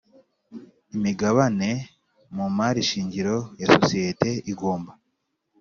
[0.95, 1.69] Imigabane
[2.35, 4.91] mu mari shingiro ya sosiyete igomba